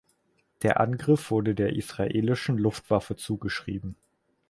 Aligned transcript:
Der 0.63 0.79
Angriff 0.79 1.29
wurde 1.29 1.53
der 1.53 1.75
israelischen 1.75 2.57
Luftwaffe 2.57 3.15
zugeschrieben. 3.17 3.95